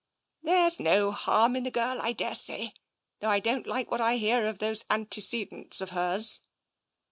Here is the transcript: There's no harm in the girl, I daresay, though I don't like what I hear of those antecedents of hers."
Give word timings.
There's 0.41 0.79
no 0.79 1.11
harm 1.11 1.55
in 1.55 1.63
the 1.63 1.69
girl, 1.69 2.01
I 2.01 2.11
daresay, 2.11 2.71
though 3.19 3.29
I 3.29 3.39
don't 3.39 3.67
like 3.67 3.91
what 3.91 4.01
I 4.01 4.15
hear 4.17 4.47
of 4.47 4.57
those 4.57 4.83
antecedents 4.89 5.79
of 5.79 5.91
hers." 5.91 6.39